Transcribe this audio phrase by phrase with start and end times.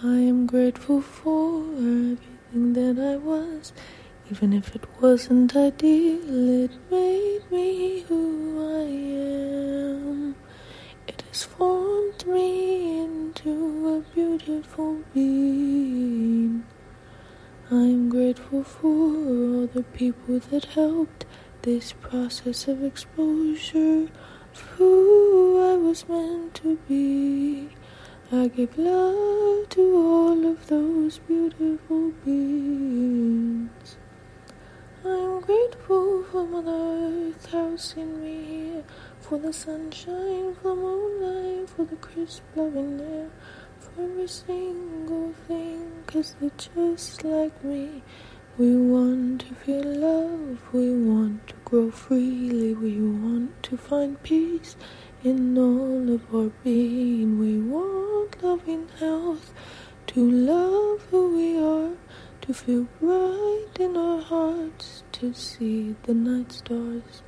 [0.00, 3.72] I am grateful for everything that I was,
[4.30, 10.36] even if it wasn't ideal, it made me who I am.
[11.08, 16.64] It has formed me into a beautiful being.
[17.68, 21.24] I am grateful for all the people that helped
[21.62, 24.06] this process of exposure
[24.54, 27.70] of who I was meant to be.
[28.30, 33.96] I give love to all of those beautiful beings.
[35.02, 38.84] I'm grateful for Mother Earth housing me here,
[39.18, 43.30] for the sunshine, for the moonlight, for the crisp loving air,
[43.78, 48.02] for every single thing, cause they're just like me.
[48.58, 54.76] We want to feel love, we want to grow freely, we want to find peace
[55.24, 57.38] in all of our being.
[57.38, 57.77] We want
[60.08, 61.94] to love who we are,
[62.40, 67.22] to feel right in our hearts, to see the night stars.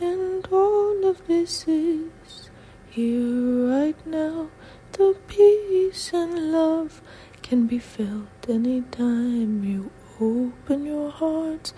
[0.00, 2.48] And all of this is
[2.88, 4.50] here right now.
[4.92, 7.02] The peace and love
[7.42, 11.72] can be felt anytime you open your heart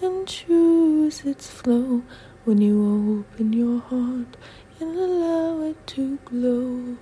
[0.00, 2.02] and choose its flow.
[2.44, 4.38] When you open your heart
[4.80, 6.96] and allow it to glow.